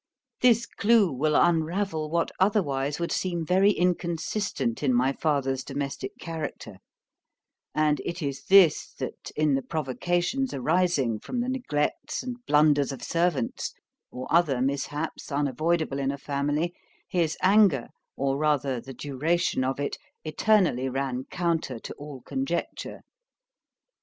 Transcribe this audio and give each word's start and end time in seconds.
This 0.39 0.65
clue 0.65 1.11
will 1.11 1.35
unravel 1.35 2.09
what 2.09 2.31
otherwise 2.39 2.99
would 2.99 3.11
seem 3.11 3.45
very 3.45 3.69
inconsistent 3.69 4.81
in 4.81 4.95
my 4.95 5.13
father's 5.13 5.63
domestic 5.63 6.17
character; 6.17 6.77
and 7.75 8.01
it 8.03 8.19
is 8.23 8.45
this, 8.45 8.93
that, 8.95 9.29
in 9.35 9.53
the 9.53 9.61
provocations 9.61 10.55
arising 10.55 11.19
from 11.19 11.39
the 11.39 11.49
neglects 11.49 12.23
and 12.23 12.43
blunders 12.47 12.91
of 12.91 13.03
servants, 13.03 13.75
or 14.09 14.25
other 14.31 14.59
mishaps 14.59 15.31
unavoidable 15.31 15.99
in 15.99 16.09
a 16.09 16.17
family, 16.17 16.73
his 17.07 17.37
anger, 17.43 17.89
or 18.17 18.39
rather 18.39 18.81
the 18.81 18.95
duration 18.95 19.63
of 19.63 19.79
it, 19.79 19.97
eternally 20.23 20.89
ran 20.89 21.25
counter 21.25 21.77
to 21.77 21.93
all 21.93 22.21
conjecture. 22.21 23.01